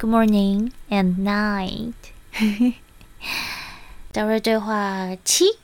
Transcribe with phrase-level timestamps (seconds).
[0.00, 1.92] Good morning and night。
[4.12, 5.58] 达瑞对话七：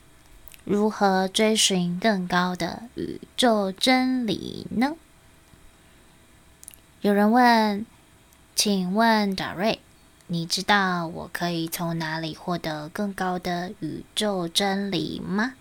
[0.65, 4.97] 如何追寻更高的宇宙真理呢？
[6.99, 7.85] 有人问
[8.53, 9.79] ：“请问达瑞，
[10.27, 15.53] 你知道我可以从哪里获得更高的宇宙真理吗？”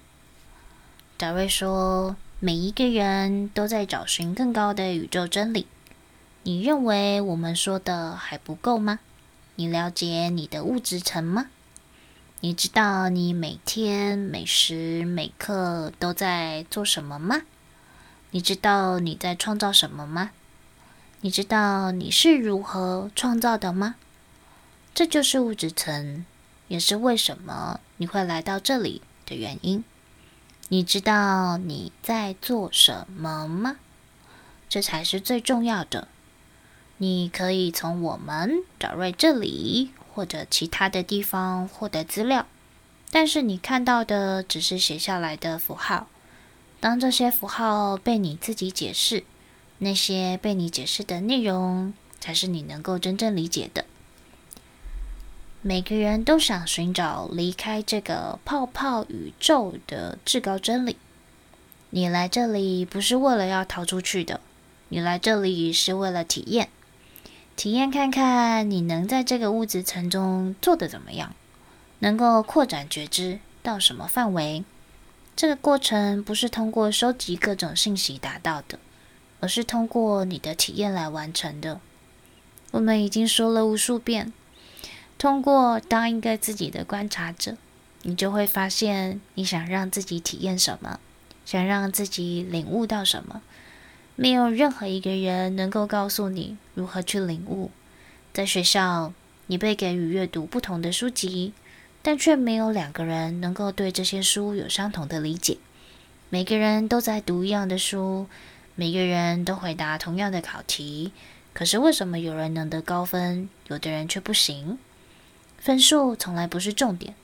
[1.17, 5.69] 达瑞说：“每一个人都在找寻更高的宇宙真理。
[6.47, 8.99] 你认为我们说的还不够吗？
[9.55, 11.47] 你了解你的物质层吗？
[12.41, 17.41] 你知道你每天每时每刻都在做什么吗？
[18.33, 20.33] 你知道你在创造什么吗？
[21.23, 23.95] 你知道你是如何创造的吗？
[24.95, 26.27] 这就是物质层，
[26.69, 29.83] 也是为什么你会来到这里的原因。”
[30.69, 33.77] 你知道你在做什么吗？
[34.69, 36.09] 这才是最重要的。
[36.99, 42.47] 你可以从我们达瑞这里或者其他的地方获得资料，
[43.11, 46.07] 但是你看到的只是写下来的符号。
[46.81, 49.25] 当这些符号被你自己解释，
[49.79, 53.85] 那些被你解释的内容才是你能够真正理解的。
[55.63, 60.97] 每个人都想寻找离开这个泡泡宇宙的至高真理。
[61.91, 64.41] 你来这里不是为了要逃出去的，
[64.91, 66.69] 你来这里是为了体验，
[67.57, 71.35] 体验看看你能在这个物质层中做得怎么样，
[72.01, 74.65] 能够扩展觉知到什么范围。
[75.37, 78.79] 这个过程不是通过收集各种信息达到的，
[79.41, 81.81] 而是通过你的体验来完成的。
[82.73, 84.33] 我们已经说了无数遍。
[85.17, 87.57] 通过当一个自己的观察者，
[88.03, 90.99] 你就会发现你想让自己体验什么，
[91.47, 93.41] 想让自己领悟到什么。
[94.17, 97.71] 没有任何一个人能够告诉你如何去领悟。
[98.33, 99.13] 在学校，
[99.49, 101.53] 你被给予阅读不同的书籍，
[102.01, 105.59] 但却没有两个人能够对这些书有相同的理解。
[106.31, 108.27] 每个人都在读一样的书，
[108.75, 111.13] 每个人都回答同样的考题，
[111.53, 114.79] 可是为什么有人能得高分，有的人却不行？
[115.59, 117.15] 分数从来不是重点，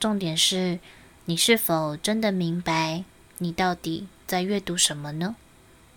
[0.00, 0.80] 重点是
[1.26, 3.04] 你是否真的明白
[3.38, 5.36] 你到底在阅读什么呢？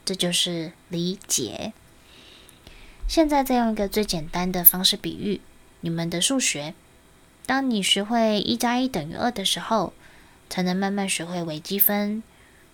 [0.05, 1.73] 这就是理解。
[3.07, 5.41] 现在再用一个最简单的方式比喻
[5.81, 6.73] 你们的数学：
[7.45, 9.93] 当你学会一加一等于二的时候，
[10.49, 12.23] 才能慢慢学会微积分，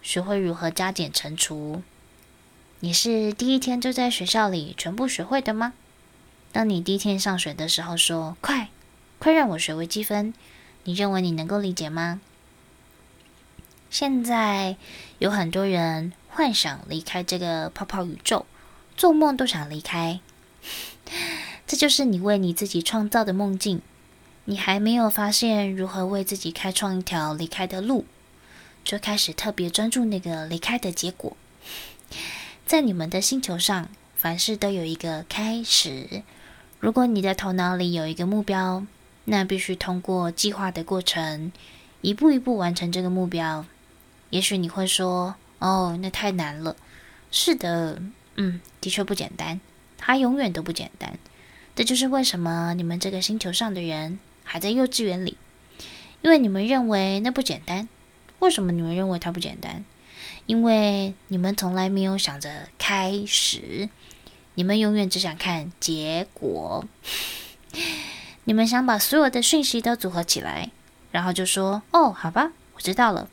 [0.02, 1.82] 学会如何加减乘除。
[2.82, 5.74] 你是第一天就在学校里全部学会的吗？
[6.52, 8.70] 当你第一天上学的时候说：“快！”
[9.20, 10.34] 快让我学微积分！
[10.84, 12.20] 你认为你能够理解吗？
[13.90, 14.78] 现在
[15.20, 18.46] 有很多人幻想离开这个泡泡宇宙，
[18.96, 20.22] 做梦都想离开。
[21.68, 23.82] 这就是你为你自己创造的梦境。
[24.46, 28.06] 你还没有发现如何为自己开创一条离开的路，
[28.84, 31.36] 就开始特别专注那个离开的结果。
[32.66, 36.24] 在你们的星球上，凡事都有一个开始。
[36.80, 38.86] 如果你的头脑里有一个目标，
[39.26, 41.52] 那必须通过计划的过程，
[42.02, 43.66] 一步一步完成这个目标。
[44.32, 46.76] 也许你会说：“哦，那太难了。”
[47.32, 48.02] 是的，
[48.36, 49.62] 嗯，的确不简单，
[49.98, 51.18] 它永远都不简单。
[51.74, 55.38] 这就是为什么你们这个星球上的人还在幼稚园里，
[56.22, 57.88] 因为你们认为那不简单。
[58.40, 59.86] 为什么你们认为它不简单？
[60.48, 63.88] 因为你们从来没有想着开始，
[64.56, 66.84] 你们永远只想看结果。
[68.44, 70.72] 你们想把所有的讯息都组合起来，
[71.12, 73.30] 然后就说：“哦，好吧，我知道了。”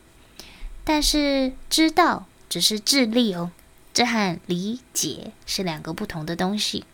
[0.88, 3.50] 但是知道只是智力哦，
[3.92, 6.86] 这和理解是两个不同的东西。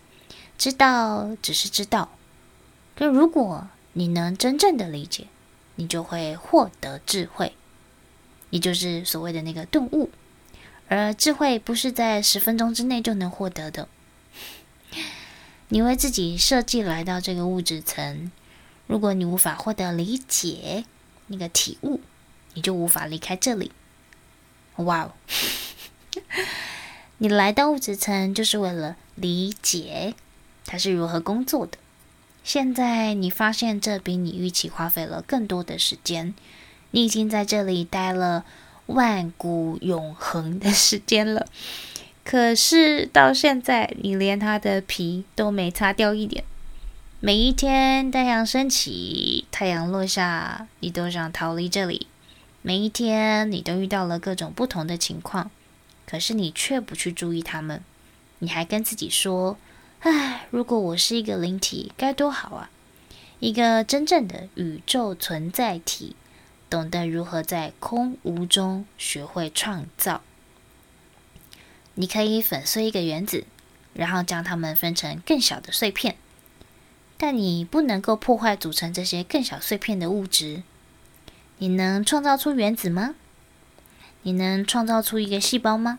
[0.58, 2.10] 知道只是知道，
[2.96, 5.28] 可如果你能真正的理解，
[5.76, 7.54] 你就会获得智慧，
[8.50, 10.10] 也就是所谓的那个顿悟。
[10.88, 13.88] 而智慧不是在十分钟之内就能获得的。
[15.68, 18.32] 你为自己设计来到这个物质层，
[18.88, 20.84] 如果你无法获得理解
[21.28, 22.00] 那个体悟，
[22.54, 23.70] 你就无法离开这里。
[24.76, 25.12] 哇哦！
[27.18, 30.14] 你来到物质层就是为了理解
[30.66, 31.78] 它是如何工作的。
[32.42, 36.34] 现在你发现这比你预期花费了更多的时间，
[36.90, 38.44] 你已经在这里待了
[38.86, 41.46] 万古永恒的时间了。
[42.24, 46.44] 可是到现在，你连它的皮都没擦掉一点。
[47.20, 52.06] 每一天，太阳升起，太阳落下，你都想逃离这里。
[52.66, 55.50] 每一天，你都遇到了各种不同的情况，
[56.06, 57.84] 可是你却不去注意它们。
[58.38, 59.58] 你还跟自己说
[60.00, 62.70] ：“唉，如果我是一个灵体，该多好啊！
[63.38, 66.16] 一个真正的宇宙存在体，
[66.70, 70.22] 懂得如何在空无中学会创造。
[71.96, 73.44] 你可以粉碎一个原子，
[73.92, 76.16] 然后将它们分成更小的碎片，
[77.18, 80.62] 但你不能够破坏组成这些更小碎片的物质。
[81.58, 83.14] 你能创造出原子吗？
[84.22, 85.98] 你能创造出一个细胞吗？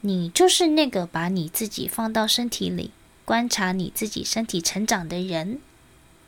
[0.00, 2.92] 你就是那个把你自己放到身体里，
[3.24, 5.60] 观察你自己身体成长的人。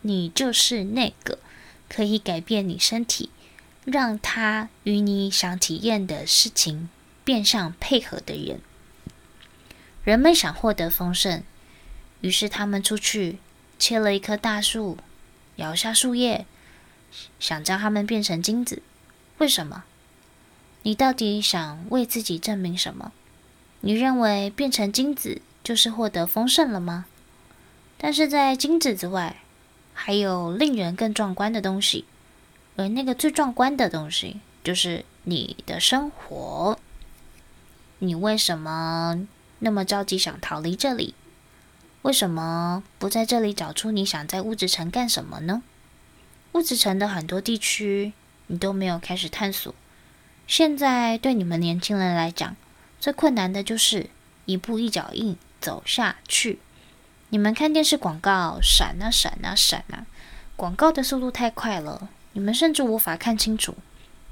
[0.03, 1.39] 你就是那个
[1.89, 3.31] 可以改变你身体，
[3.85, 6.89] 让它与你想体验的事情
[7.23, 8.61] 变相配合的人。
[10.03, 11.43] 人们想获得丰盛，
[12.23, 13.39] 于是他们出去
[13.79, 14.97] 切了一棵大树，
[15.57, 16.47] 摇下树叶，
[17.39, 18.83] 想将它们变成金子。
[19.39, 19.85] 为什么？
[20.83, 23.13] 你到底想为自己证明什么？
[23.81, 27.07] 你认为变成金子就是获得丰盛了吗？
[27.97, 29.43] 但是在金子之外，
[29.93, 32.05] 还有令人更壮观的东西，
[32.77, 36.79] 而那个最壮观的东西就是你的生活。
[37.99, 39.27] 你为什么
[39.59, 41.15] 那么着急想逃离这里？
[42.03, 45.63] 为什么不在这里找出你想在物质城干什么呢？
[46.53, 48.13] 物质城的很多地区
[48.49, 49.75] 你都没有开始探索。
[50.47, 52.57] 现在对你们年轻人来讲，
[52.99, 54.11] 最困难的就是
[54.47, 56.59] 一步一脚印走下去。
[57.29, 60.07] 你们看电视广告，闪啊闪啊闪啊，
[60.57, 63.77] 广告的速度太快了，你们甚至无法看清楚。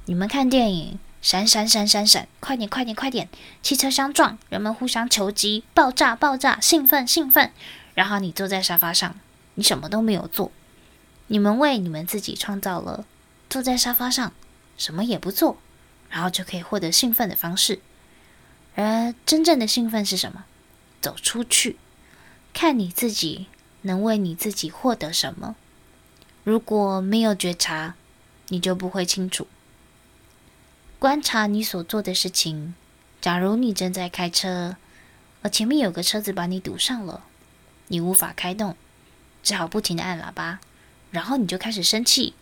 [0.07, 3.29] 你们看电影，闪闪闪闪闪，快点快点快点，
[3.63, 7.53] 汽车相撞，人们互相求击，爆炸爆炸，兴奋兴奋。
[7.95, 9.15] 然后你坐在沙发上，
[9.55, 10.51] 你什么都没有做。
[11.29, 13.07] 你们为你们自己创造了
[13.49, 14.33] 坐在沙发上，
[14.77, 15.57] 什么也不做，
[16.11, 17.81] 然后就可以获得兴奋的方式。
[18.75, 20.45] 而真正的兴奋是什么？
[21.01, 21.77] 走出去。
[22.53, 23.47] 看你自己
[23.83, 25.55] 能为你自己获得什么。
[26.45, 27.95] 如果没有觉察，
[28.49, 29.47] 你就不会清楚。
[30.99, 32.75] 观察你所做的事情。
[33.21, 34.77] 假如你正在开车，
[35.43, 37.25] 而前面有个车子把你堵上了，
[37.89, 38.77] 你无法开动，
[39.43, 40.61] 只好不停地按喇叭，
[41.11, 42.35] 然后你就开始生气。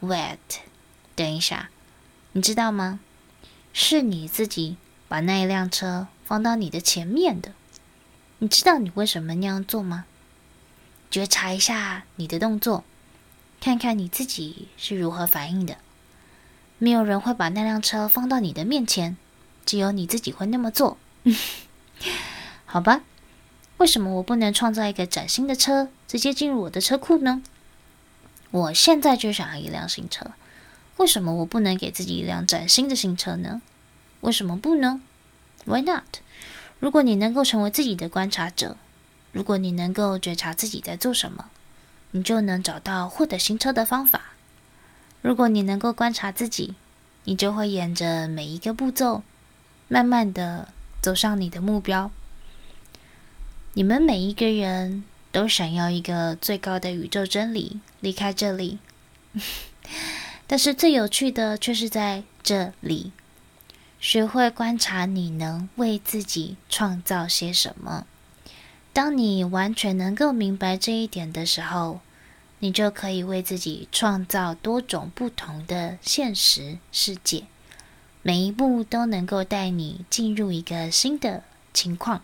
[0.00, 0.38] Wait，
[1.14, 1.70] 等一下，
[2.32, 3.00] 你知道吗？
[3.72, 4.76] 是你自己
[5.08, 7.52] 把那一辆车放到你的前面的。
[8.38, 10.04] 你知道你为什么那样做吗？
[11.10, 12.84] 觉察一下你的动作，
[13.60, 15.78] 看看你自己是如何反应的。
[16.78, 19.16] 没有人会把那辆车放到你的面前，
[19.66, 20.96] 只有你自己会那么做。
[22.66, 23.02] 好吧，
[23.78, 27.42] 为什么我不能创造一个崭新的车，直接进入我的车库呢？
[28.50, 30.30] 我现在就想要一辆新车，
[30.96, 33.60] 为什么我不能给自己一辆崭新的新车呢？
[34.20, 35.00] 为什么不呢
[35.64, 36.20] ？Why not？
[36.80, 38.76] 如果你能够成为自己的观察者，
[39.32, 41.50] 如果你能够觉察自己在做什么，
[42.12, 44.32] 你就能找到获得新车的方法。
[45.20, 46.74] 如果你能够观察自己，
[47.24, 49.22] 你就会沿着每一个步骤，
[49.88, 50.68] 慢慢的
[51.02, 52.10] 走上你的目标。
[53.74, 58.78] 你们每一个人都想要一个最高的宇宙真理，离开这里。
[60.46, 63.12] 但是最有趣的却是在这里。
[64.00, 68.06] 学会观察，你能为自己创造些什么。
[68.92, 72.00] 当你完全能够明白这一点的时候，
[72.60, 77.44] 你就可以为自己创造多种不同的现实世界。
[78.22, 82.22] 每一步都能够带你进入一个新的情况。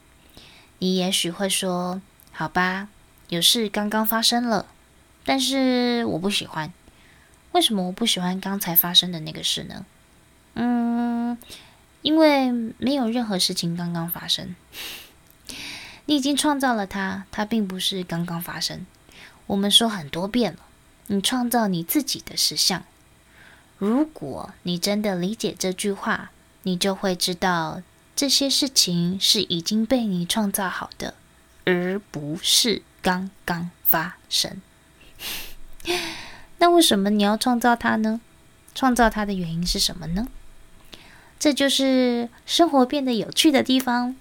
[0.79, 2.03] 你也许会说
[2.33, 2.89] ：“好吧，
[3.35, 4.67] 有事刚刚发生了，
[5.25, 6.73] 但是我不喜欢。
[7.53, 9.85] 为什么我不喜欢刚才发生的那个事呢？”
[10.55, 11.37] 嗯。
[12.03, 14.55] 因为没有任何事情刚刚发生，
[16.05, 18.85] 你已经创造了它，它并不是刚刚发生。
[19.47, 20.59] 我们说很多遍了，
[21.07, 22.85] 你创造你自己的实相。
[23.79, 26.31] 如果你真的理解这句话，
[26.65, 27.81] 你就会知道
[28.15, 31.15] 这些事情是已经被你创造好的，
[31.65, 34.63] 而不是刚刚发生。
[36.57, 38.23] 那为什么你要创造它呢？
[38.75, 40.27] 创造它的原因是什么呢？
[41.39, 44.17] 这就是生活变得有趣的地方。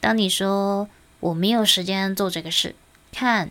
[0.00, 2.74] 当你说我没有时间做这个事，
[3.10, 3.50] 看，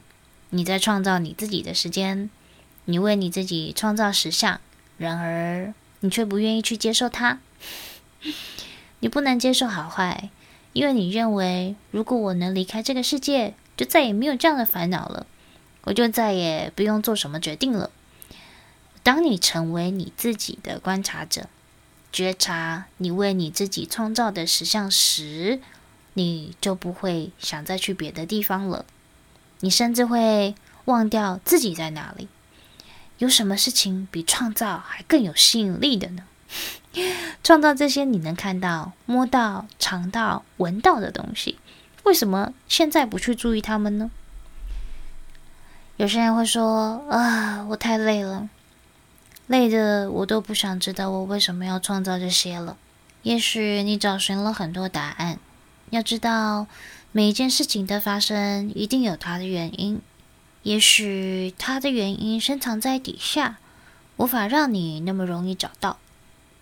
[0.52, 2.30] 你在创造你自己的时间，
[2.86, 4.62] 你为你自己创造实相，
[5.00, 7.40] 然而你却不愿意去接受它。
[9.02, 10.30] 你不能接受好坏，
[10.74, 15.25] 因为你认为如果我能离开这个世界，就再也没有这样的烦恼了，
[15.83, 17.89] 我就再也不用做什么决定了。
[19.03, 21.48] 当你成为你自己的观察者。
[22.12, 25.62] 觉察你为你自己创造的实相时，
[26.15, 28.83] 你就不会想再去别的地方了。
[29.59, 30.55] 你甚至会
[30.86, 32.27] 忘掉自己在哪里。
[33.19, 36.24] 有什么事情比创造还更有吸引力的呢？
[37.43, 41.59] 创造这些你能看到、摸到、尝到、闻到的东西，
[42.10, 44.10] 为什么现在不去注意他们呢？
[45.98, 48.50] 有些人会说：“啊，我太累了，
[49.46, 52.75] 累的我都不想知道我为什么要创造这些了。”
[53.22, 55.38] 也许你找寻了很多答案。
[55.92, 56.66] 要知道，
[57.12, 60.01] 每一件事情的发生一定有它的原因。
[60.63, 63.60] 也许它的原因深藏在底下，
[64.18, 66.00] 无法让你那么容易找到。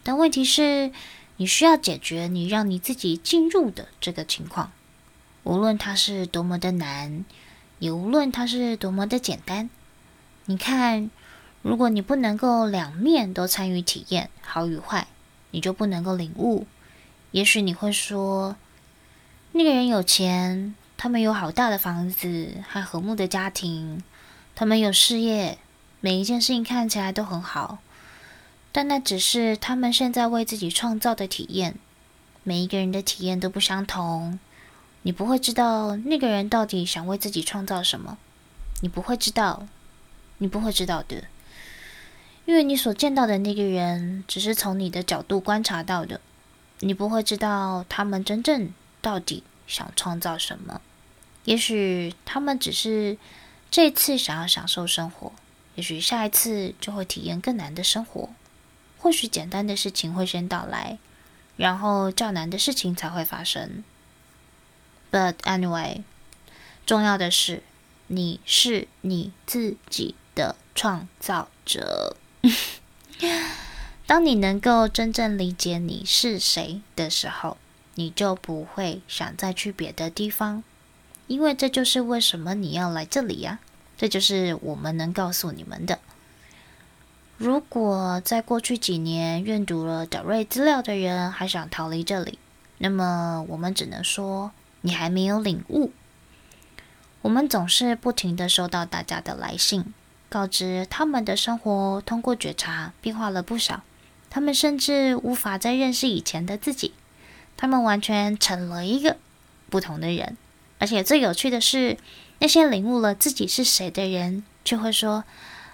[0.04, 0.92] 但问题是，
[1.38, 4.74] 你需要解决你让你自己进入的这个情况，
[5.48, 7.24] 无论它是多么的难，
[7.80, 9.70] 也无论它是多么的简单。
[10.44, 11.10] 你看，
[11.62, 15.08] 如果你不能够两面都参与体验，好与坏，
[15.52, 16.68] 你就不能够领悟。
[17.32, 18.58] 也许你会说，
[19.54, 24.04] 那个人有钱，他们有好大的房子和和睦的家庭，
[24.54, 25.58] 他们有事业，
[26.02, 27.78] 每一件事情看起来都很好。
[28.74, 31.76] 但那只是他们现在为自己创造的体验。
[32.44, 34.40] 每一个人的体验都不相同，
[35.08, 38.18] 你不会知道那个人到底想为自己创造什么。
[38.82, 39.66] 你不会知道，
[40.40, 41.24] 你不会知道的，
[42.44, 46.20] 因为你所见到的那个人只是从你的角度观察到的，
[46.82, 48.74] 你不会知道他们真正。
[49.02, 50.82] 到底想创造什么？
[51.46, 53.18] 也许他们只是
[53.72, 55.32] 这次想要享受生活，
[55.76, 58.30] 也许下一次就会体验更难的生活。
[58.98, 60.98] 或许简单的事情会先到来，
[61.56, 63.86] 然后较难的事情才会发生。
[65.12, 66.04] But anyway，
[66.86, 67.64] 重要的是
[68.08, 72.16] 你是你自己的创造者。
[74.06, 77.58] 当你能够真正理解你是谁的时候，
[77.96, 80.64] 你就不会想再去别的地方，
[81.28, 83.60] 因为这就是为什么你要来这里呀。
[83.98, 86.00] 这就是我们能告诉你们的。
[87.38, 92.38] 如果在过去几年阅读了德瑞资料的人还想逃离这里，
[92.78, 95.92] 那么我们只能说你还没有领悟。
[97.22, 99.94] 我们总是不停地收到大家的来信，
[100.30, 103.84] 告知他们的生活通过觉察变化了不少，
[104.30, 106.94] 他们甚至无法再认识以前的自己。
[107.58, 109.18] 他们完全成了一个
[109.70, 110.38] 不同的人，
[110.78, 111.98] 而且最有趣的是，
[112.40, 115.24] 那些领悟了自己是谁的人，却会说：“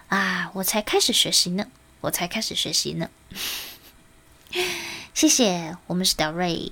[0.08, 1.68] 啊，我才开始学习呢，
[2.00, 3.10] 我才开始学习呢。
[5.14, 6.72] ”谢谢，我们是 Daa 瑞。